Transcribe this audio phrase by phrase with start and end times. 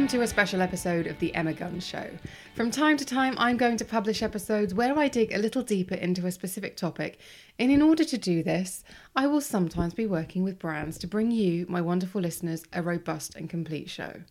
[0.00, 2.08] Welcome to a special episode of The Emma Gunn Show.
[2.54, 5.94] From time to time, I'm going to publish episodes where I dig a little deeper
[5.94, 7.20] into a specific topic,
[7.58, 8.82] and in order to do this,
[9.14, 13.34] I will sometimes be working with brands to bring you, my wonderful listeners, a robust
[13.36, 14.22] and complete show.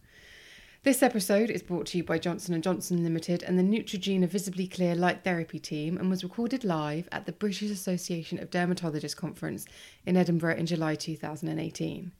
[0.81, 4.65] This episode is brought to you by Johnson & Johnson Limited and the Neutrogena Visibly
[4.65, 9.67] Clear Light Therapy team and was recorded live at the British Association of Dermatologists conference
[10.03, 12.11] in Edinburgh in July 2018.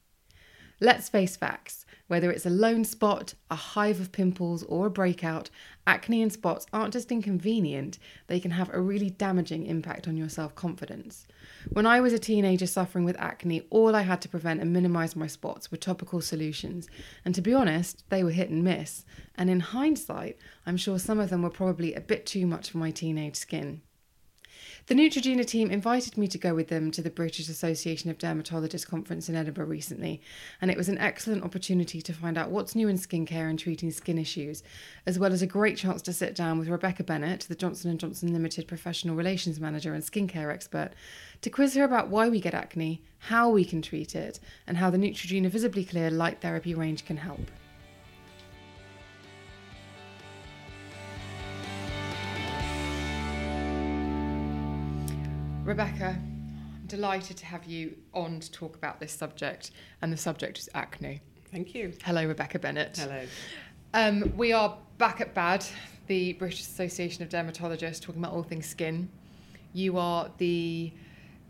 [0.82, 1.86] Let's face facts.
[2.10, 5.52] Whether it's a lone spot, a hive of pimples, or a breakout,
[5.86, 10.28] acne and spots aren't just inconvenient, they can have a really damaging impact on your
[10.28, 11.28] self confidence.
[11.72, 15.16] When I was a teenager suffering with acne, all I had to prevent and minimize
[15.16, 16.90] my spots were topical solutions.
[17.24, 19.06] And to be honest, they were hit and miss.
[19.36, 22.80] And in hindsight, I'm sure some of them were probably a bit too much for
[22.80, 23.84] my teenage skin.
[24.90, 28.88] The Neutrogena team invited me to go with them to the British Association of Dermatologists
[28.88, 30.20] conference in Edinburgh recently,
[30.60, 33.92] and it was an excellent opportunity to find out what's new in skincare and treating
[33.92, 34.64] skin issues,
[35.06, 38.00] as well as a great chance to sit down with Rebecca Bennett, the Johnson &
[38.00, 40.90] Johnson Limited professional relations manager and skincare expert,
[41.44, 44.90] to quiz her about why we get acne, how we can treat it, and how
[44.90, 47.52] the Neutrogena Visibly Clear light therapy range can help.
[55.70, 59.70] Rebecca, I'm delighted to have you on to talk about this subject,
[60.02, 61.22] and the subject is acne.
[61.52, 61.94] Thank you.
[62.04, 62.98] Hello, Rebecca Bennett.
[62.98, 63.24] Hello.
[63.94, 65.64] Um, we are back at BAD,
[66.08, 69.10] the British Association of Dermatologists, talking about all things skin.
[69.74, 70.92] You are the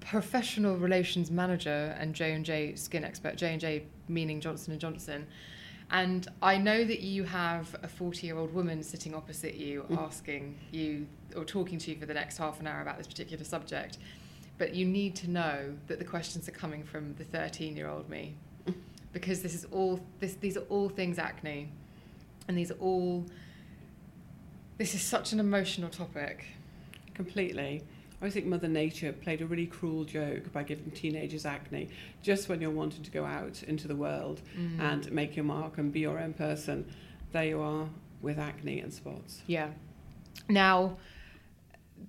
[0.02, 3.38] professional relations manager and J and J skin expert.
[3.38, 5.28] J and J meaning Johnson and Johnson.
[5.92, 9.98] And I know that you have a 40 year old woman sitting opposite you Mm.
[9.98, 13.44] asking you or talking to you for the next half an hour about this particular
[13.44, 13.98] subject.
[14.58, 18.10] But you need to know that the questions are coming from the 13 year old
[18.10, 18.36] me.
[19.14, 21.72] Because this is all this these are all things acne.
[22.48, 23.26] And these are all
[24.78, 26.46] this is such an emotional topic.
[27.16, 27.82] Completely.
[28.22, 31.88] I think Mother Nature played a really cruel joke by giving teenagers acne
[32.22, 34.80] just when you're wanting to go out into the world Mm.
[34.80, 36.86] and make your mark and be your own person.
[37.32, 37.88] There you are
[38.22, 39.42] with acne and spots.
[39.48, 39.70] Yeah.
[40.50, 40.98] Now,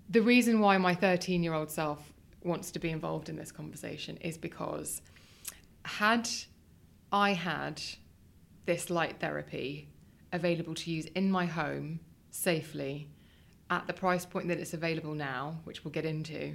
[0.08, 4.16] the reason why my 13 year old self wants to be involved in this conversation
[4.18, 5.02] is because
[5.84, 6.28] had
[7.12, 7.80] I had
[8.66, 9.88] this light therapy
[10.32, 12.00] available to use in my home
[12.30, 13.08] safely
[13.70, 16.54] at the price point that it's available now, which we'll get into,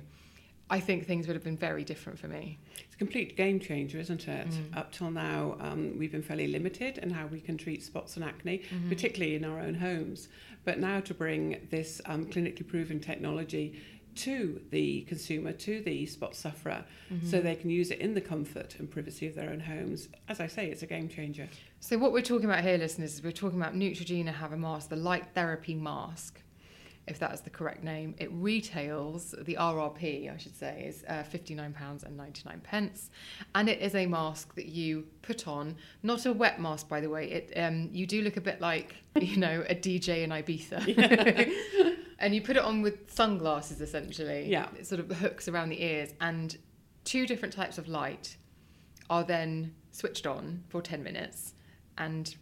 [0.69, 2.57] I think things would have been very different for me.
[2.79, 4.47] It's a complete game changer, isn't it?
[4.49, 4.77] Mm.
[4.77, 8.25] Up till now, um, we've been fairly limited in how we can treat spots and
[8.25, 8.89] acne, Mm-hmm.
[8.89, 10.27] particularly in our own homes.
[10.63, 13.79] But now to bring this um, clinically proven technology
[14.15, 16.83] to the consumer, to the spot sufferer,
[17.13, 17.27] Mm-hmm.
[17.29, 20.07] so they can use it in the comfort and privacy of their own homes.
[20.27, 21.47] As I say, it's a game changer.
[21.79, 24.89] So what we're talking about here, listeners, is we're talking about Neutrogena have a mask,
[24.89, 26.41] the light therapy mask,
[27.07, 28.15] if that is the correct name.
[28.17, 32.61] It retails the RRP, I should say, is uh, fifty nine pounds and ninety nine
[32.61, 33.09] pence,
[33.53, 37.09] and it is a mask that you put on, not a wet mask, by the
[37.09, 37.29] way.
[37.31, 41.95] It um, you do look a bit like you know a DJ in Ibiza.
[42.17, 44.49] And you put it on with sunglasses essentially.
[44.49, 44.69] Yeah.
[44.79, 46.57] It sort of hooks around the ears, and
[47.03, 48.37] two different types of light
[49.09, 51.53] are then switched on for 10 minutes
[51.97, 52.35] and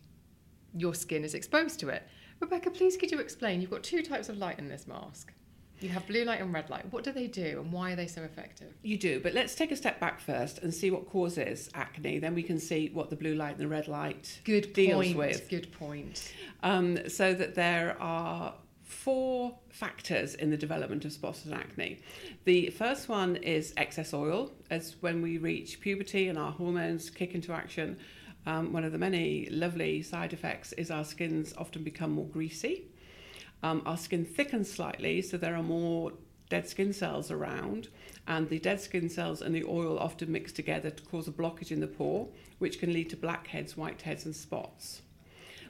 [0.75, 2.07] your skin is exposed to it.
[2.43, 3.61] Rebecca, please could you explain?
[3.61, 5.31] You've got two types of light in this mask.
[5.79, 6.83] You have blue light and red light.
[6.91, 8.73] What do they do and why are they so effective?
[8.83, 12.19] You do, but let's take a step back first and see what causes acne.
[12.19, 15.17] Then we can see what the blue light and the red light Good deals point.
[15.17, 15.49] with.
[15.49, 16.33] Good point.
[16.63, 21.99] Um, so that there are four factors in the development of spots and acne.
[22.43, 27.35] The first one is excess oil, as when we reach puberty and our hormones kick
[27.35, 27.97] into action.
[28.45, 32.85] Um, one of the many lovely side effects is our skins often become more greasy.
[33.61, 36.11] Um, our skin thickens slightly, so there are more
[36.49, 37.87] dead skin cells around,
[38.27, 41.71] and the dead skin cells and the oil often mix together to cause a blockage
[41.71, 42.27] in the pore,
[42.59, 45.01] which can lead to blackheads, whiteheads, and spots.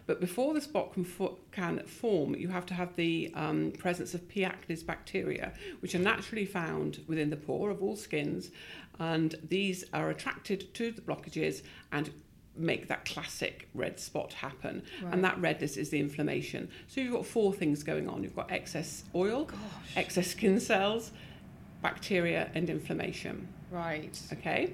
[0.06, 4.14] But before the spot can, fo- can form, you have to have the um, presence
[4.14, 4.42] of P.
[4.42, 8.52] acnes bacteria, which are naturally found within the pore of all skins,
[9.00, 11.62] and these are attracted to the blockages
[11.92, 12.12] and
[12.56, 14.84] make that classic red spot happen.
[15.02, 15.14] Right.
[15.14, 16.70] And that redness is the inflammation.
[16.88, 18.24] So you've got four things going on.
[18.24, 19.58] You've got excess oil, Gosh.
[19.96, 21.12] excess skin cells,
[21.82, 23.48] bacteria, and inflammation.
[23.72, 24.20] Right.
[24.32, 24.74] Okay.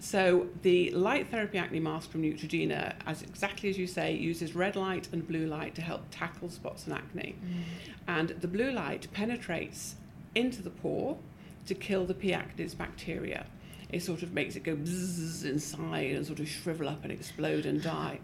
[0.00, 4.74] So the light therapy acne mask from Neutrogena, as exactly as you say, uses red
[4.74, 7.36] light and blue light to help tackle spots and acne.
[7.40, 7.62] Mm.
[8.08, 9.94] And the blue light penetrates
[10.34, 11.18] into the pore
[11.66, 12.32] to kill the P.
[12.32, 13.46] acnes bacteria.
[13.92, 17.66] It sort of makes it go bzzz inside and sort of shrivel up and explode
[17.66, 18.18] and die.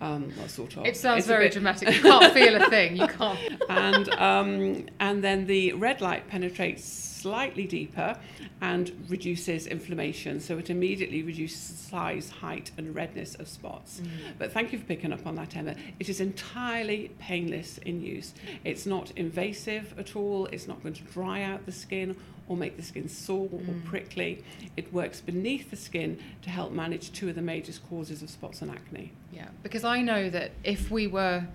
[0.00, 0.84] Um, well, sort of.
[0.84, 1.94] It sounds It's very bit- dramatic.
[1.94, 2.96] You can't feel a thing.
[2.96, 3.38] You can't.
[3.70, 8.16] and um, and then the red light penetrates slightly deeper
[8.60, 10.40] and reduces inflammation.
[10.40, 14.00] So it immediately reduces size, height, and redness of spots.
[14.00, 14.08] Mm.
[14.38, 15.74] But thank you for picking up on that, Emma.
[15.98, 18.34] It is entirely painless in use.
[18.64, 20.46] It's not invasive at all.
[20.46, 22.16] It's not going to dry out the skin
[22.48, 23.84] or make the skin sore or mm.
[23.84, 24.44] prickly.
[24.76, 28.62] It works beneath the skin to help manage two of the major causes of spots
[28.62, 29.12] and acne.
[29.32, 31.46] Yeah, because I know that if we were,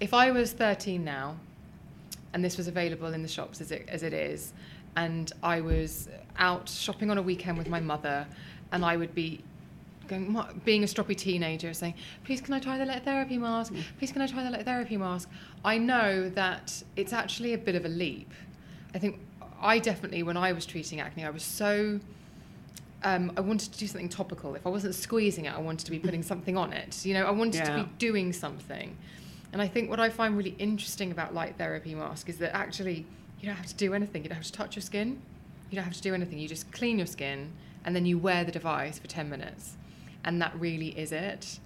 [0.00, 1.36] if I was 13 now,
[2.32, 4.52] and this was available in the shops as it as it is,
[4.96, 6.08] and I was
[6.38, 8.26] out shopping on a weekend with my mother,
[8.72, 9.42] and I would be
[10.08, 11.94] going, being a stroppy teenager, saying,
[12.24, 13.72] "Please, can I try the light therapy mask?
[13.98, 15.28] Please, can I try the light therapy mask?"
[15.64, 18.32] I know that it's actually a bit of a leap.
[18.94, 19.20] I think
[19.60, 22.00] I definitely, when I was treating acne, I was so
[23.02, 24.54] um, I wanted to do something topical.
[24.54, 27.04] If I wasn't squeezing it, I wanted to be putting something on it.
[27.04, 28.96] You know, I wanted to be doing something.
[29.52, 33.06] And I think what I find really interesting about light therapy mask is that actually
[33.46, 34.24] you don't have to do anything.
[34.24, 35.22] You don't have to touch your skin.
[35.70, 36.40] You don't have to do anything.
[36.40, 37.52] You just clean your skin
[37.84, 39.76] and then you wear the device for 10 minutes.
[40.24, 41.60] And that really is it.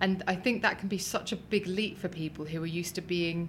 [0.00, 2.96] And I think that can be such a big leap for people who are used
[2.96, 3.48] to being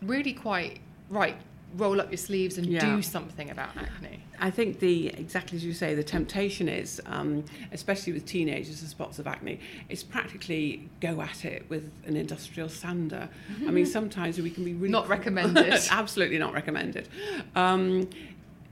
[0.00, 0.80] really quite
[1.10, 1.36] right,
[1.76, 2.96] roll up your sleeves and Yeah.
[2.96, 4.20] do something about acne.
[4.40, 8.90] I think the exactly as you say, the temptation is, um, especially with teenagers with
[8.90, 13.28] spots of acne, is practically go at it with an industrial sander.
[13.66, 15.74] I mean, sometimes we can be really Not recommended.
[15.90, 17.08] Absolutely not recommended.
[17.54, 18.08] Um,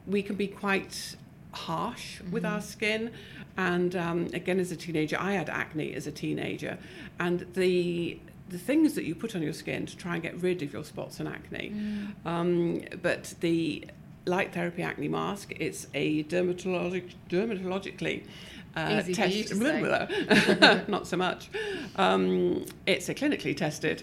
[0.06, 1.16] we can be quite
[1.52, 2.54] harsh with Mm-hmm.
[2.54, 3.10] our skin.
[3.56, 6.78] And um, again, as a teenager, I had acne as a teenager,
[7.18, 8.18] and the
[8.48, 10.84] the things that you put on your skin to try and get rid of your
[10.84, 11.72] spots and acne.
[11.74, 12.26] Mm.
[12.26, 13.86] Um, but the
[14.26, 18.24] light therapy acne mask, it's a dermatologic, dermatologically
[18.78, 20.84] uh, Easy for you test- to say.
[20.88, 21.48] not so much.
[21.96, 24.02] Um, it's a clinically tested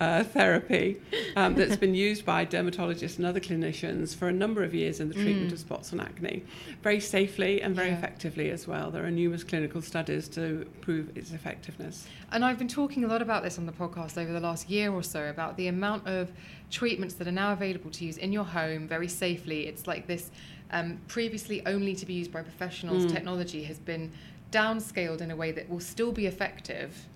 [0.00, 1.00] uh, therapy
[1.36, 5.08] um, that's been used by dermatologists and other clinicians for a number of years in
[5.08, 6.44] the treatment of spots and acne,
[6.82, 7.98] very safely and very Yeah.
[7.98, 8.90] effectively as well.
[8.90, 12.06] There are numerous clinical studies to prove its effectiveness.
[12.30, 14.92] And I've been talking a lot about this on the podcast over the last year
[14.92, 16.30] or so about the amount of
[16.70, 19.66] treatments that are now available to use in your home very safely.
[19.66, 20.30] It's like this
[20.72, 23.12] um, previously only to be used by professionals Mm.
[23.12, 24.10] technology has been
[24.50, 27.06] downscaled in a way that will still be effective.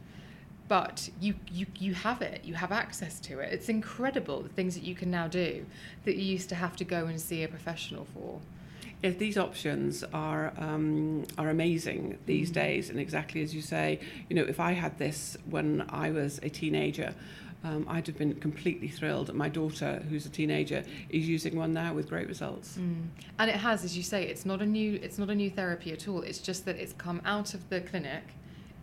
[0.68, 3.52] But you, you, you have it, you have access to it.
[3.52, 5.64] It's incredible the things that you can now do
[6.04, 8.40] that you used to have to go and see a professional for.
[9.02, 12.54] If these options are um, are amazing these Mm.
[12.54, 16.40] days, and exactly as you say, you know, if I had this when I was
[16.42, 17.14] a teenager,
[17.64, 19.32] um, I'd have been completely thrilled.
[19.34, 22.76] My daughter, who's a teenager, is using one now with great results.
[22.78, 23.06] Mm.
[23.38, 25.92] And it has, as you say, it's not a new it's not a new therapy
[25.92, 26.22] at all.
[26.22, 28.22] It's just that it's come out of the clinic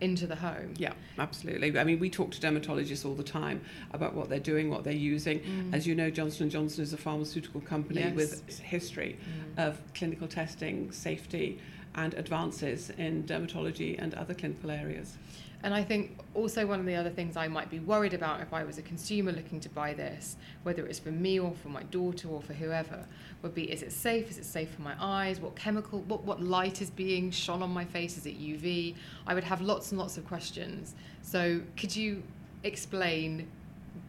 [0.00, 0.74] into the home.
[0.76, 1.78] Yeah, absolutely.
[1.78, 3.62] I mean, we talk to dermatologists all the time
[3.92, 5.70] about what they're doing, what they're using.
[5.72, 8.14] As you know, Johnson & Johnson is a pharmaceutical company Yes.
[8.14, 9.16] with history
[9.56, 11.58] of clinical testing, safety,
[11.94, 15.16] and advances in dermatology and other clinical areas.
[15.64, 18.52] And I think also one of the other things I might be worried about if
[18.52, 21.82] I was a consumer looking to buy this, whether it's for me or for my
[21.84, 23.06] daughter or for whoever,
[23.40, 24.30] would be is it safe?
[24.30, 25.40] Is it safe for my eyes?
[25.40, 28.18] What chemical, what, what light is being shone on my face?
[28.18, 28.94] Is it UV?
[29.26, 30.94] I would have lots and lots of questions.
[31.22, 32.22] So could you
[32.62, 33.48] explain,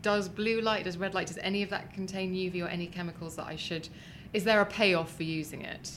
[0.02, 3.38] does blue light, does red light, does any of that contain UV or any chemicals
[3.38, 3.88] that I should,
[4.34, 5.92] is there a payoff for using it?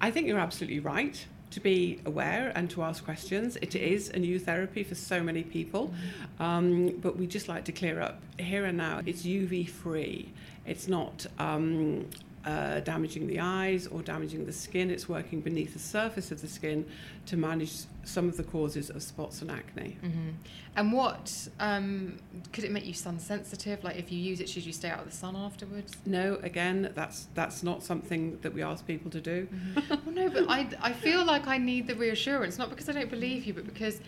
[0.00, 3.56] I think you're absolutely right to be aware and to ask questions.
[3.56, 5.92] It is a new therapy for so many people,
[6.38, 9.00] um, but we just like to clear up here and now.
[9.06, 10.32] It's UV free.
[10.66, 12.06] It's not um,
[12.44, 14.90] uh, damaging the eyes or damaging the skin.
[14.90, 16.86] It's working beneath the surface of the skin
[17.26, 17.72] to manage
[18.04, 19.98] some of the causes of spots and acne.
[20.00, 20.30] hmm
[20.76, 22.18] And what um,
[22.52, 23.84] could it make you sun sensitive?
[23.84, 25.96] Like if you use it, should you stay out of the sun afterwards?
[26.06, 29.48] No, again, that's that's not something that we ask people to do.
[29.90, 33.10] well, no, but I, I feel like I need the reassurance, not because I don't
[33.10, 34.00] believe you, but because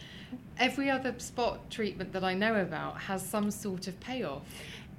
[0.59, 4.43] every other spot treatment that I know about has some sort of payoff.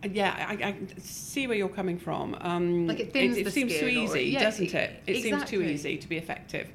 [0.04, 2.36] Yeah, I, I see where you're coming from.
[2.42, 5.04] Um, Like it thins it, the seems too skin or- easy, yeah, doesn't it?
[5.06, 6.68] It seems too easy to be effective.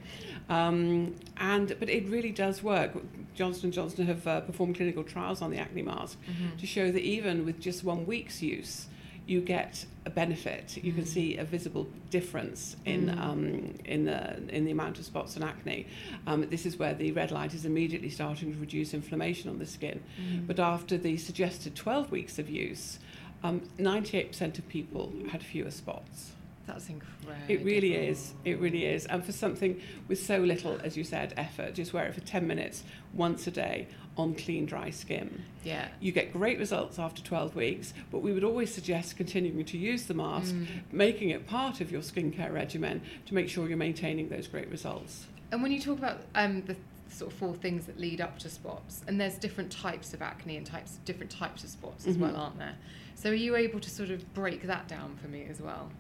[0.49, 2.93] Um, and but it really does work.
[3.35, 6.57] Johnson and Johnson have uh, performed clinical trials on the acne mask Mm-hmm.
[6.57, 8.87] to show that even with just one week's use,
[9.27, 10.77] you get a benefit.
[10.83, 11.09] You can Mm.
[11.09, 15.89] see a visible difference in um, in the in the amount of spots and acne.
[16.29, 19.67] Um, this is where the red light is immediately starting to reduce inflammation on the
[19.67, 20.01] skin.
[20.23, 20.47] Mm.
[20.47, 23.01] But after the suggested 12 weeks of use,
[23.43, 26.33] um, 98% of people had fewer spots.
[26.67, 27.33] That's incredible.
[27.47, 28.35] It really is.
[28.45, 29.07] It really is.
[29.07, 32.45] And for something with so little, as you said, effort, just wear it for 10
[32.47, 32.83] minutes
[33.15, 35.45] once a day on clean, dry skin.
[35.63, 35.89] Yeah.
[36.01, 40.07] You get great results after 12 weeks, but we would always suggest continuing to use
[40.07, 40.67] the mask, Mm.
[40.91, 45.27] making it part of your skincare regimen to make sure you're maintaining those great results.
[45.53, 46.77] And when you talk about um, the
[47.17, 50.57] sort of four things that lead up to spots, and there's different types of acne
[50.57, 52.21] and types of different types of spots as Mhm.
[52.21, 52.77] well, aren't there?
[53.15, 55.91] So are you able to sort of break that down for me as well?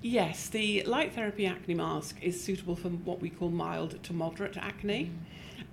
[0.00, 4.56] Yes, the light therapy acne mask is suitable for what we call mild to moderate
[4.56, 5.10] acne.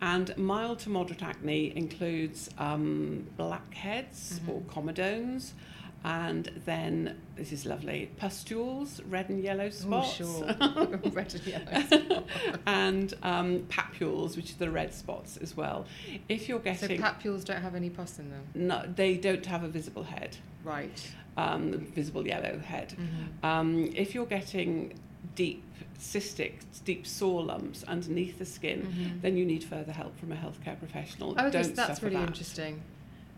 [0.01, 4.50] And mild to moderate acne includes um, blackheads Mhm.
[4.50, 5.54] or comedones,
[6.03, 10.15] and then this is lovely pustules, red and yellow Oh, spots.
[10.15, 10.46] sure.
[11.12, 12.24] Red and yellow.
[12.65, 15.86] and um, papules, which are the red spots as well.
[16.29, 19.63] If you're getting so papules don't have any pus in them, no, they don't have
[19.63, 21.12] a visible head, right?
[21.38, 22.89] um, visible yellow head.
[22.98, 23.46] Mm-hmm.
[23.46, 24.94] Um, if you're getting
[25.36, 25.63] deep
[25.98, 26.53] cystic,
[26.86, 29.22] deep sore lumps underneath the skin, Mhm.
[29.22, 31.36] then you need further help from a healthcare professional.
[31.38, 32.27] Oh, okay, so that's really that.
[32.29, 32.82] interesting.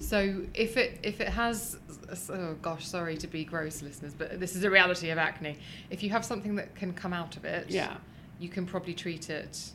[0.01, 1.77] So if it if it has
[2.29, 5.57] oh gosh, sorry to be gross, listeners, but this is a reality of acne.
[5.89, 7.97] If you have something that can come out of it, Yeah,
[8.39, 9.71] you can probably treat it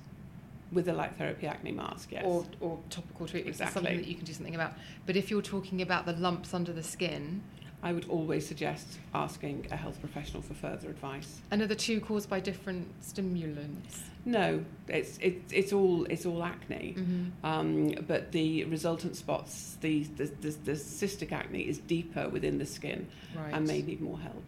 [0.72, 2.24] with a light therapy acne mask, yes.
[2.26, 4.72] or, or topical treatment It's something that you can do something about.
[5.06, 7.42] But if you're talking about the lumps under the skin,
[7.84, 11.40] I would always suggest asking a health professional for further advice.
[11.52, 14.02] and are the two caused by different stimulants?
[14.26, 16.96] No, it's it's it's all it's all acne.
[16.98, 17.46] Mm-hmm.
[17.46, 22.66] Um, but the resultant spots, the, the, the, the cystic acne is deeper within the
[22.66, 23.06] skin
[23.36, 23.54] Right.
[23.54, 24.42] and may need more help.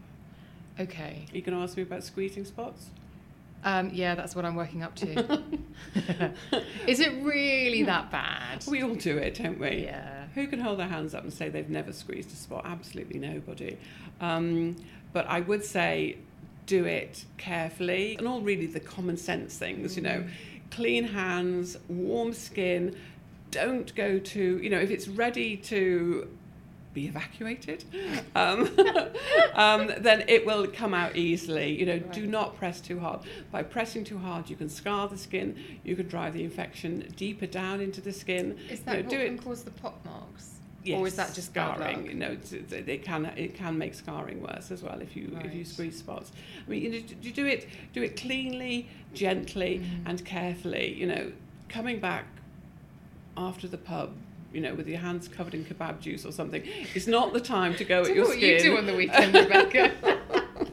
[0.80, 1.26] Okay.
[1.32, 2.86] Are you going to ask me about squeezing spots?
[3.64, 5.08] Um, yeah, that's what I'm working up to.
[6.86, 8.64] is it really that bad?
[8.68, 9.84] We all do it, don't we?
[9.84, 10.26] Yeah.
[10.34, 12.62] Who can hold their hands up and say they've never squeezed a spot?
[12.64, 13.76] Absolutely nobody.
[14.20, 14.76] Um,
[15.12, 16.18] but I would say
[16.68, 20.24] do it carefully and all really the common sense things, you know,
[20.70, 22.94] clean hands, warm skin.
[23.50, 26.28] Don't go to, you know, if it's ready to
[26.92, 27.84] be evacuated,
[28.34, 28.68] um,
[29.54, 31.78] um, then it will come out easily.
[31.78, 33.20] You know, do not press too hard.
[33.50, 35.56] By pressing too hard, you can scar the skin.
[35.84, 38.58] You can drive the infection deeper down into the skin.
[38.70, 40.57] Is You know, what do can it cause the pot marks?
[40.88, 42.06] Yes, or is that just scarring?
[42.06, 45.64] You know, it can it can make scarring worse as well if you if you
[45.64, 46.32] squeeze spots.
[46.66, 50.08] I mean, you, know, you do it do it cleanly, gently, Mhm.
[50.08, 50.94] and carefully.
[50.94, 51.32] You know,
[51.68, 52.24] coming back
[53.36, 54.10] after the pub.
[54.50, 56.62] You know, with your hands covered in kebab juice or something,
[56.94, 58.54] it's not the time to go at your what skin.
[58.54, 59.92] you do on the weekend, Rebecca.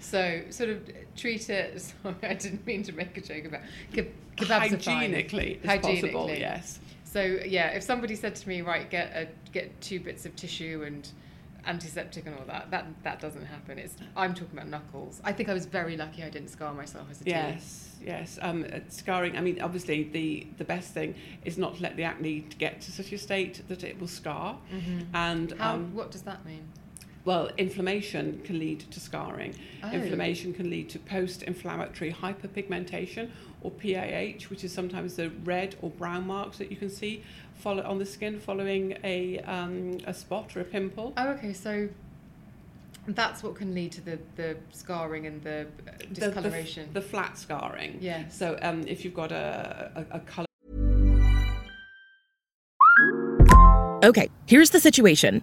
[0.00, 0.78] so, sort of
[1.16, 1.80] treat it.
[2.02, 4.72] Sorry, I didn't mean to make a joke about ke- kebabs.
[4.72, 5.10] are fine.
[5.10, 5.88] hygienically, possible.
[6.28, 6.40] Hygienically.
[6.40, 6.78] Yes.
[7.12, 10.82] So yeah, if somebody said to me, right, get a, get two bits of tissue
[10.86, 11.06] and
[11.66, 13.78] antiseptic and all that, that that doesn't happen.
[13.78, 15.20] It's I'm talking about knuckles.
[15.22, 17.34] I think I was very lucky I didn't scar myself as a teen.
[17.34, 18.38] Yes, yes.
[18.40, 19.36] Um, uh, scarring.
[19.36, 21.14] I mean, obviously, the the best thing
[21.44, 24.58] is not to let the acne get to such a state that it will scar.
[24.72, 25.06] Mhm.
[25.12, 25.74] And How?
[25.74, 26.64] um, what does that mean?
[27.24, 29.54] Well, inflammation can lead to scarring.
[29.82, 29.90] Oh.
[29.92, 36.26] Inflammation can lead to post-inflammatory hyperpigmentation, or PIH, which is sometimes the red or brown
[36.26, 37.22] marks that you can see
[37.54, 41.12] follow on the skin following a um, a spot or a pimple.
[41.16, 41.52] Oh, okay.
[41.52, 41.88] So
[43.06, 46.88] that's what can lead to the the scarring and the uh, The- the f- discoloration.
[46.92, 47.98] The, flat scarring.
[48.00, 48.26] Yeah.
[48.28, 50.46] So um, if you've got a, a, a colour
[54.04, 55.42] Okay, here's the situation.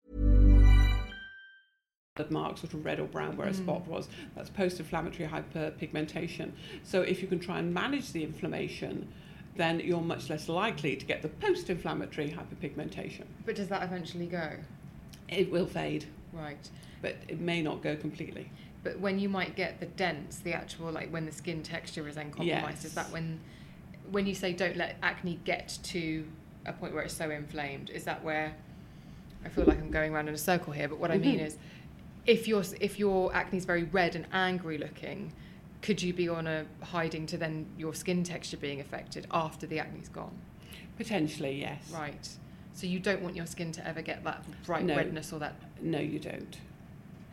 [2.29, 4.09] Mark, sort of red or brown where a spot was.
[4.35, 6.51] That's post-inflammatory hyperpigmentation.
[6.83, 9.07] So if you can try and manage the inflammation,
[9.55, 13.23] then you're much less likely to get the post-inflammatory hyperpigmentation.
[13.45, 14.51] but does that eventually go?
[15.29, 16.69] It will fade, Right.
[17.01, 18.49] but it may not go completely.
[18.83, 22.15] But when you might get the dents, the actual like when the skin texture is
[22.15, 23.39] then compromised, is that when
[24.09, 26.25] when you say don't let acne get to
[26.65, 28.53] a point where it's so inflamed, is that where
[29.45, 31.45] I feel like I'm going around in a circle here, but what I mean Mhm.
[31.45, 31.57] is
[32.25, 35.33] if your if your acne is very red and angry looking,
[35.81, 39.79] could you be on a hiding to then your skin texture being affected after the
[39.79, 40.37] acne's gone?
[40.97, 41.89] Potentially, yes.
[41.93, 42.29] Right.
[42.73, 44.95] So you don't want your skin to ever get that bright No.
[44.95, 46.57] redness or that No, you don't.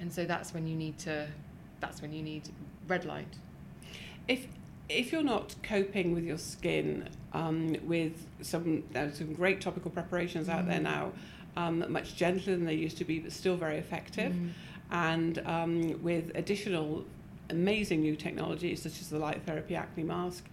[0.01, 1.29] and so that's when you need to
[1.81, 2.49] that's when you need
[2.89, 3.37] red light.
[4.27, 4.47] if
[4.89, 10.49] if you're not coping with your skin um, with some there's some great topical preparations
[10.49, 11.13] out there now,
[11.57, 14.35] um, much gentler than they used to be, but still very effective,
[14.91, 17.05] and um, with additional
[17.51, 20.45] amazing new technologies such as the light therapy acne mask,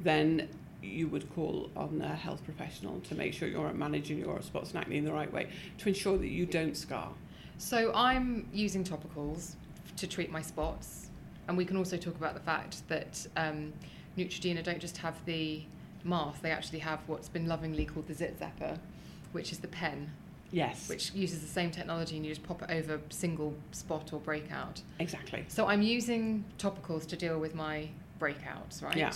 [0.00, 0.48] then
[0.82, 4.80] you would call on a health professional to make sure you're managing your spots and
[4.80, 5.48] acne in the right way
[5.78, 7.10] to ensure that you don't scar.
[7.58, 9.54] So I'm using topicals
[9.96, 11.08] to treat my spots,
[11.48, 13.72] and we can also talk about the fact that um,
[14.18, 15.62] Neutrogena don't just have the
[16.02, 18.78] mask; they actually have what's been lovingly called the Zit Zapper,
[19.32, 20.10] which is the pen,
[20.54, 24.20] Yes, which uses the same technology, and you just pop it over single spot or
[24.20, 24.80] breakout.
[25.00, 25.44] exactly.
[25.48, 27.88] So I'm using topicals to deal with my
[28.20, 28.96] breakouts, right?
[28.96, 29.12] Yeah.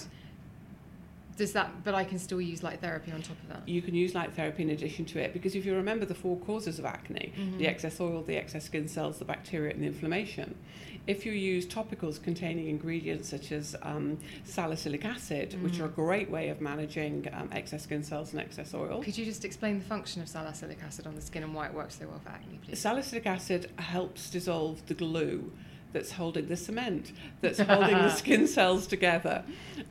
[1.38, 1.84] Does that?
[1.84, 3.68] But I can still use light therapy on top of that.
[3.68, 6.36] You can use light therapy in addition to it because if you remember the four
[6.38, 7.58] causes of acne Mm-hmm.
[7.58, 10.54] the excess oil, the excess skin cells, the bacteria, and the inflammation.
[11.06, 15.62] If you use topicals containing ingredients such as um, salicylic acid, Mm.
[15.62, 19.16] which are a great way of managing um, excess skin cells and excess oil, Could
[19.16, 21.98] you just explain the function of salicylic acid on the skin and why it works
[21.98, 22.78] so well for acne, please?
[22.78, 25.50] salicylic acid helps dissolve the glue
[25.92, 29.44] that's holding the cement, that's holding the skin cells together,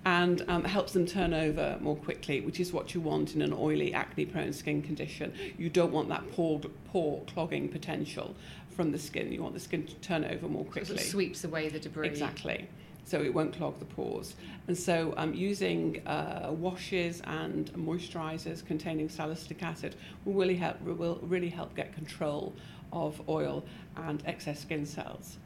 [0.05, 3.53] and um, helps them turn over more quickly, which is what you want in an
[3.53, 5.33] oily, acne prone skin condition.
[5.57, 6.59] You don't want that pore,
[6.91, 8.35] pore clogging potential
[8.75, 9.31] from the skin.
[9.31, 10.95] You want the skin to turn over more So it quickly.
[10.95, 12.07] of sweeps away the debris.
[12.07, 12.67] Exactly.
[13.05, 14.35] So it won't clog the pores.
[14.67, 21.19] And so um, using uh, washes and moisturizers containing salicylic acid will really help, will
[21.23, 22.53] really help get control
[22.91, 23.63] of oil
[23.95, 25.37] and excess skin cells.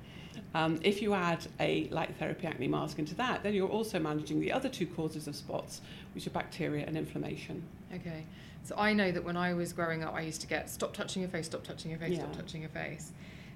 [0.53, 4.41] Um, if you add a light therapy acne mask into that, then you're also managing
[4.41, 5.81] the other two causes of spots,
[6.13, 7.63] which are bacteria and inflammation.
[7.93, 8.25] Okay.
[8.63, 11.21] So I know that when I was growing up, I used to get stop touching
[11.21, 13.11] your face, stop touching your face, stop touching your face.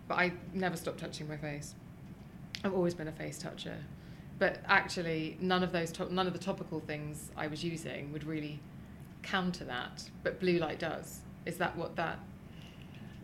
[0.07, 1.75] But I never stopped touching my face.
[2.63, 3.77] I've always been a face toucher.
[4.39, 8.23] But actually, none of those top, none of the topical things I was using would
[8.23, 8.59] really
[9.21, 10.09] counter that.
[10.23, 11.19] But blue light does.
[11.45, 12.19] Is that what that?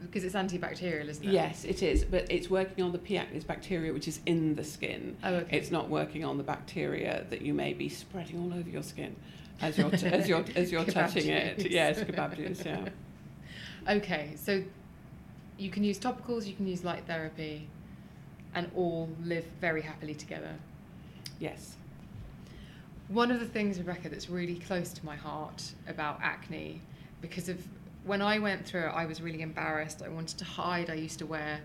[0.01, 1.31] Because it's antibacterial, isn't it?
[1.31, 3.15] Yes, it is, but it's working on the P.
[3.15, 5.15] acnes bacteria, which is in the skin.
[5.23, 5.57] Oh, okay.
[5.57, 9.15] It's not working on the bacteria that you may be spreading all over your skin
[9.61, 11.71] as you're t- as you're as you're touching it.
[11.71, 12.63] Yes, kebab juice.
[12.65, 12.89] Yeah.
[13.89, 14.63] Okay, so
[15.57, 17.67] you can use topicals, you can use light therapy,
[18.53, 20.53] and all live very happily together.
[21.39, 21.77] Yes.
[23.07, 26.79] One of the things, Rebecca, that's really close to my heart about acne,
[27.21, 27.57] because of
[28.03, 30.01] when I went through it, I was really embarrassed.
[30.01, 30.89] I wanted to hide.
[30.89, 31.61] I used to wear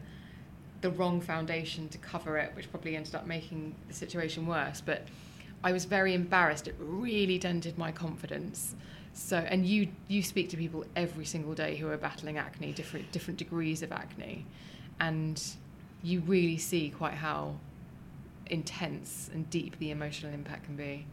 [0.83, 4.81] the wrong foundation to cover it, which probably ended up making the situation worse.
[4.81, 5.07] But
[5.64, 6.68] I was very embarrassed.
[6.68, 8.75] It really dented my confidence.
[9.14, 13.11] So, and you you speak to people every single day who are battling acne, different
[13.12, 14.44] different degrees of acne,
[15.01, 15.42] and
[16.03, 17.57] you really see quite how
[18.49, 21.07] intense and deep the emotional impact can be.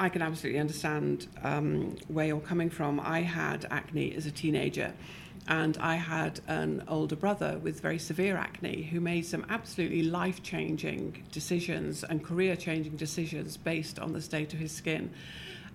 [0.00, 2.98] I can absolutely understand um, where you're coming from.
[2.98, 4.94] I had acne as a teenager,
[5.46, 10.42] and I had an older brother with very severe acne who made some absolutely life
[10.42, 15.10] changing decisions and career changing decisions based on the state of his skin.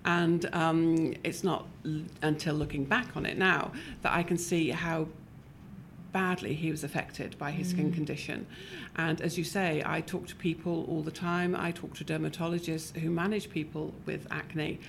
[0.06, 4.72] And um, it's not l- until looking back on it now that I can see
[4.72, 5.08] how
[6.16, 8.48] badly he was affected by his skin condition.
[8.96, 11.54] And as you say, I talk to people all the time.
[11.58, 14.80] I talk to dermatologists who manage people with acne.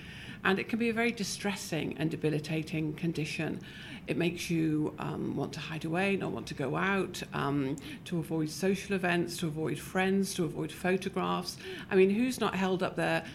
[0.45, 3.59] And it can be a very distressing and debilitating condition.
[4.07, 8.19] It makes you um, want to hide away, not want to go out, um, to
[8.19, 11.57] avoid social events, to avoid friends, to avoid photographs.
[11.91, 13.25] I mean, who's not held up their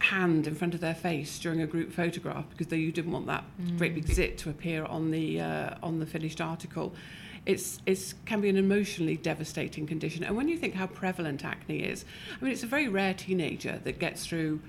[0.00, 3.26] hand in front of their face during a group photograph because they, you didn't want
[3.26, 3.44] that
[3.76, 6.92] great big zit to appear on the uh, on the finished article.
[7.46, 10.24] It's it's can be an emotionally devastating condition.
[10.24, 12.04] And when you think how prevalent acne is,
[12.40, 14.60] I mean, it's a very rare teenager that gets through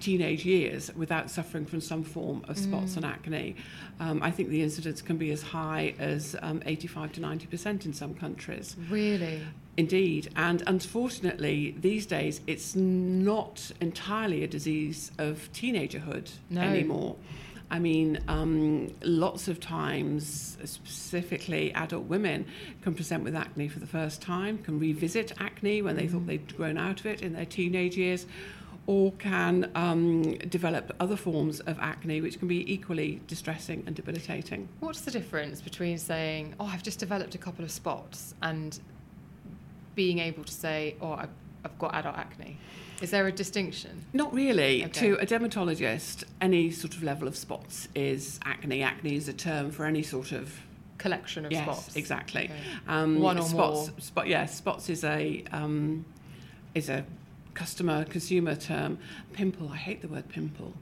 [0.00, 3.56] teenage years without suffering from some form of spots and acne.
[3.98, 7.86] Um, I think the incidence can be as high as um, 85 to 90 percent
[7.86, 8.76] in some countries.
[8.88, 9.42] Really?
[9.78, 16.62] Indeed, and unfortunately, these days it's not entirely a disease of teenagerhood No.
[16.62, 17.14] anymore.
[17.70, 22.46] I mean, um, lots of times, specifically adult women
[22.82, 26.56] can present with acne for the first time, can revisit acne when they thought they'd
[26.56, 28.26] grown out of it in their teenage years,
[28.86, 34.68] or can um, develop other forms of acne which can be equally distressing and debilitating.
[34.80, 38.80] What's the difference between saying, "Oh, I've just developed a couple of spots," and
[39.98, 41.34] being able to say, "Oh, I've,
[41.64, 42.56] I've got adult acne"?
[43.02, 44.04] Is there a distinction?
[44.12, 44.84] Not really.
[44.84, 45.00] Okay.
[45.00, 48.82] To a dermatologist, any sort of level of spots is acne.
[48.82, 50.60] Acne is a term for any sort of
[50.98, 51.96] Collection of yes, spots.
[51.96, 52.44] exactly.
[52.44, 52.54] Okay.
[52.88, 54.00] Um, One or spots, more.
[54.00, 56.04] Spot, yes, spots is a um,
[56.74, 57.04] is a
[57.54, 58.98] customer consumer term.
[59.32, 60.72] Pimple, I hate the word pimple.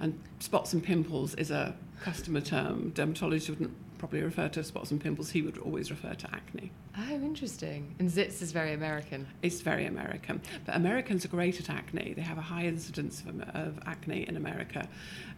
[0.00, 2.92] And spots and pimples is a customer term.
[2.94, 6.70] Dermatologists wouldn't probably refer to spots and pimples, he would always refer to acne.
[6.98, 7.94] Oh, interesting.
[7.98, 9.26] And zits is very American.
[9.40, 10.42] It's very American.
[10.66, 12.12] But Americans are great at acne.
[12.12, 14.86] They have a high incidence of, of acne in America.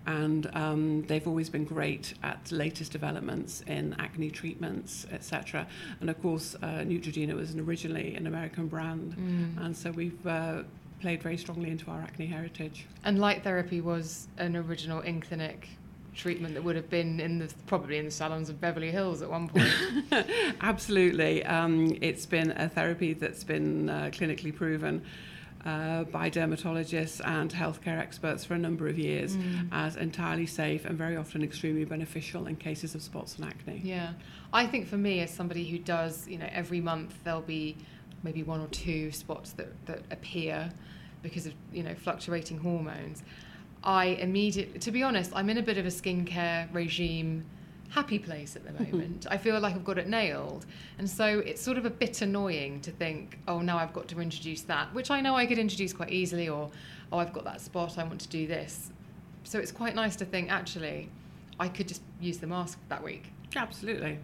[0.09, 5.69] And um, they've always been great at latest developments in acne treatments, etc.
[6.01, 9.15] And of course, uh, Neutrogena was an originally an American brand.
[9.17, 9.65] Mm.
[9.65, 10.65] And so we've uh,
[11.01, 12.89] played very strongly into our acne heritage.
[13.05, 15.69] And light therapy was an original in clinic
[16.17, 19.31] treatment that would have been in the probably in the salons of Beverly Hills at
[19.31, 19.71] one point.
[20.61, 25.03] Absolutely, um, it's been a therapy that's been uh, clinically proven.
[25.65, 29.67] Uh, by dermatologists and healthcare experts for a number of years mm.
[29.73, 33.81] as entirely safe and very often extremely beneficial in cases of spots and acne.
[33.83, 34.13] Yeah,
[34.53, 37.77] I think for me, as somebody who does, you know, every month there'll be
[38.23, 40.71] maybe one or two spots that, that appear
[41.23, 43.23] because of you know fluctuating hormones.
[43.87, 47.47] I immediately, to be honest, I'm in a bit of a skincare regime
[47.89, 48.97] happy place at the mm-hmm.
[48.97, 49.27] moment.
[49.31, 50.67] I feel like I've got it nailed.
[50.99, 54.21] And so it's sort of a bit annoying to think, oh, now I've got to
[54.21, 56.69] introduce that, which I know I could introduce quite easily, or,
[57.13, 58.91] oh, I've got that spot, I want to do this.
[59.45, 61.09] So it's quite nice to think, actually,
[61.61, 63.31] I could just use the mask that week.
[63.55, 64.19] Absolutely.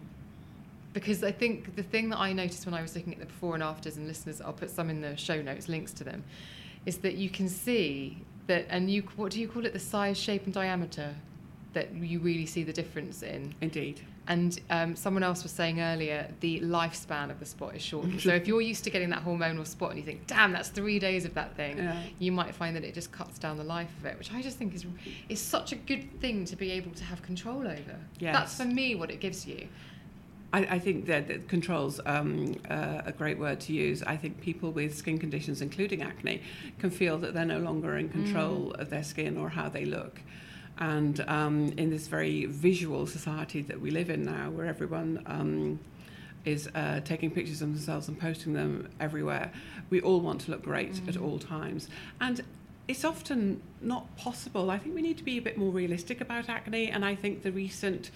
[0.91, 3.53] Because I think the thing that I noticed when I was looking at the before
[3.53, 6.25] and afters, and listeners, I'll put some in the show notes, links to them,
[6.85, 9.73] is that you can see that and you what do you call it?
[9.73, 11.15] The size shape and diameter
[11.73, 13.53] that you really see the difference in.
[13.61, 14.01] Indeed.
[14.25, 18.29] And um, someone else was saying earlier the lifespan of the spot is shortened so
[18.29, 21.25] if you're used to getting that hormonal spot and you think damn that's three days
[21.25, 22.01] of that thing yeah.
[22.19, 24.57] you might find that it just cuts down the life of it which i just
[24.57, 24.85] think is
[25.27, 27.99] is such a good thing to be able to have control over.
[28.17, 28.33] Yes.
[28.33, 29.67] that's for me what it gives you
[30.53, 34.03] I, I think that, that controls um, uh, a great word to use.
[34.03, 36.41] I think people with skin conditions, including acne,
[36.79, 38.79] can feel that they're no longer in control mm.
[38.79, 40.21] of their skin or how they look.
[40.77, 45.79] And um, in this very visual society that we live in now, where everyone um,
[46.45, 49.51] is uh, taking pictures of themselves and posting them everywhere,
[49.89, 51.09] we all want to look great mm.
[51.09, 51.89] at all times.
[52.21, 52.41] And
[52.87, 54.69] it's often not possible.
[54.69, 57.41] I think we need to be a bit more realistic about acne, and I think
[57.41, 58.11] the recent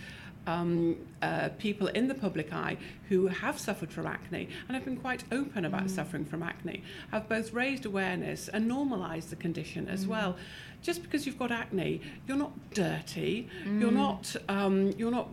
[0.47, 2.77] um, uh, people in the public eye
[3.10, 5.89] who have suffered from acne and have been quite open about mm.
[5.89, 10.10] suffering from acne have both raised awareness and normalised the condition as mm.
[10.10, 10.36] well.
[10.81, 13.49] Just because you've got acne, you're not dirty.
[13.65, 13.81] Mm.
[13.81, 14.36] You're not.
[14.47, 15.29] Um, you're not.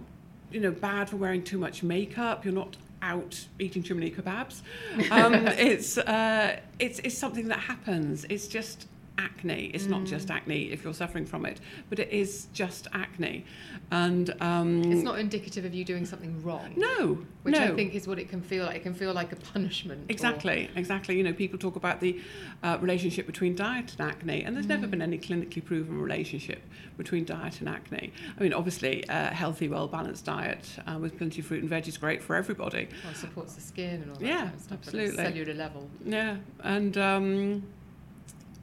[0.51, 2.45] You know, bad for wearing too much makeup.
[2.45, 4.63] You're not out eating too many kebabs.
[5.11, 8.25] Um, it's, uh, it's it's something that happens.
[8.29, 8.87] It's just
[9.19, 9.71] acne.
[9.75, 9.91] It's mm.
[9.91, 10.35] not just mm.
[10.35, 13.45] acne if you're suffering from it, but it is just acne.
[13.91, 16.75] And um, it's not indicative of you doing something wrong.
[16.77, 17.63] No, which no.
[17.63, 18.77] I think is what it can feel like.
[18.77, 20.07] It can feel like a punishment.
[20.09, 20.79] Exactly, or...
[20.79, 21.17] exactly.
[21.17, 22.21] You know, people talk about the
[22.63, 24.71] uh, relationship between diet and acne, and there's mm.
[24.71, 26.63] never been any clinically proven relationship
[26.97, 28.13] between diet and acne.
[28.39, 31.87] I mean, obviously, a healthy, well balanced diet uh, with plenty of fruit and veg
[31.89, 32.89] is great for everybody.
[33.03, 35.17] Well, it supports the skin and all that yeah, kind of stuff, absolutely.
[35.17, 35.89] cellular level.
[36.05, 36.99] Yeah, and.
[36.99, 37.63] Um,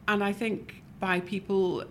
[0.08, 1.84] and I think by people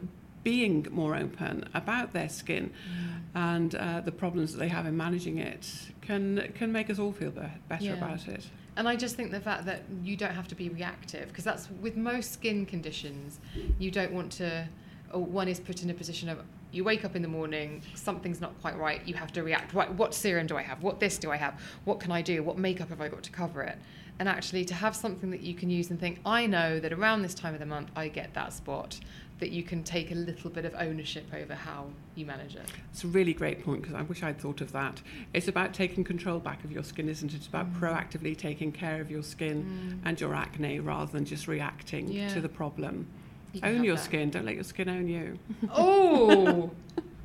[0.43, 3.21] being more open about their skin mm.
[3.35, 7.13] and uh, the problems that they have in managing it can can make us all
[7.13, 7.93] feel be- better yeah.
[7.93, 8.47] about it.
[8.77, 11.69] And I just think the fact that you don't have to be reactive because that's
[11.83, 13.39] with most skin conditions,
[13.79, 14.67] you don't want to.
[15.13, 16.39] Or one is put in a position of
[16.73, 19.75] you wake up in the morning, something's not quite right, you have to react.
[19.75, 20.83] Right, what serum do I have?
[20.83, 21.61] What this do I have?
[21.85, 22.43] What can I do?
[22.43, 23.77] What makeup have I got to cover it?
[24.21, 27.23] And actually to have something that you can use and think i know that around
[27.23, 29.01] this time of the month i get that spot
[29.41, 33.03] that you can take a little bit of ownership over how you manage it it's
[33.03, 35.01] a really great point because i wish i'd thought of that
[35.33, 37.81] it's about taking control back of your skin isn't it it's about mm.
[37.81, 40.09] proactively taking care of your skin mm.
[40.09, 42.29] and your acne rather than just reacting yeah.
[42.29, 43.07] to the problem
[43.55, 44.05] you own your that.
[44.05, 45.39] skin don't let your skin own you
[45.73, 46.71] oh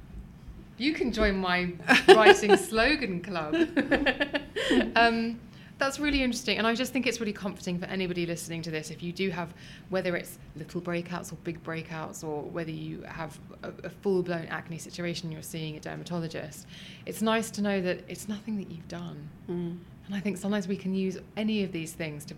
[0.78, 1.72] you can join my
[2.08, 3.54] writing slogan club
[4.96, 5.38] um,
[5.78, 6.58] that's really interesting.
[6.58, 8.92] And I just think it's really comforting for anybody listening to this.
[8.92, 9.54] If you do have,
[9.90, 14.46] whether it's little breakouts or big breakouts, or whether you have a, a full blown
[14.46, 16.68] acne situation you're seeing a dermatologist,
[17.06, 19.30] it's nice to know that it's nothing that you've done.
[19.50, 19.78] Mm.
[20.06, 22.36] And I think sometimes we can use any of these things to,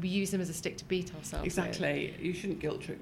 [0.00, 1.46] we use them as a stick to beat ourselves.
[1.46, 2.14] Exactly.
[2.16, 2.24] With.
[2.24, 3.00] You shouldn't guilt trip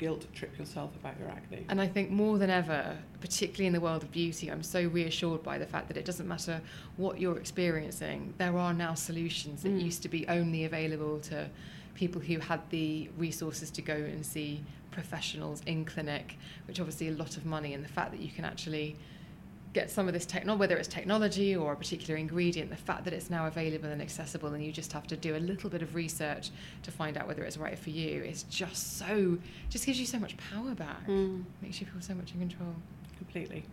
[0.00, 1.64] guilt trip yourself about your acne.
[1.68, 5.42] And I think more than ever, particularly in the world of beauty, I'm so reassured
[5.42, 6.60] by the fact that it doesn't matter
[6.96, 9.84] what you're experiencing, there are now solutions that mm.
[9.84, 11.48] used to be only available to
[11.94, 17.12] people who had the resources to go and see professionals in clinic, which obviously a
[17.12, 18.96] lot of money, and the fact that you can actually
[19.72, 23.12] get some of this technology, whether it's technology or a particular ingredient, the fact that
[23.12, 25.94] it's now available and accessible, and you just have to do a little bit of
[25.94, 26.50] research
[26.82, 30.18] to find out whether it's right for you, it's just so, just gives you so
[30.18, 31.06] much power back.
[31.06, 32.74] Mm, Makes you feel so much in control.
[33.16, 33.64] completely.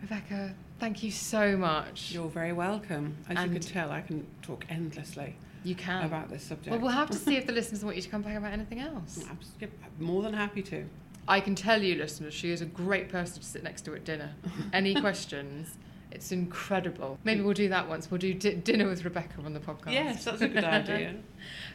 [0.00, 2.12] Rebecca, thank you so much.
[2.12, 3.16] You're very welcome.
[3.28, 6.04] As you can tell, I can talk endlessly you can.
[6.04, 6.70] about this subject.
[6.70, 8.78] well, we'll have to see if the listeners want you to come back about anything
[8.78, 9.24] else.
[9.60, 10.84] Yep, more than happy to.
[11.28, 14.04] I can tell you, listeners, she is a great person to sit next to at
[14.04, 14.30] dinner.
[14.72, 15.76] Any questions?
[16.10, 17.18] It's incredible.
[17.22, 18.10] Maybe we'll do that once.
[18.10, 19.92] We'll do di- dinner with Rebecca on the podcast.
[19.92, 21.14] Yes, that's a good idea.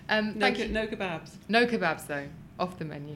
[0.10, 0.68] Um, No, thank you.
[0.68, 1.30] no kebabs.
[1.48, 2.28] No kebabs though.
[2.60, 3.16] Off the menu.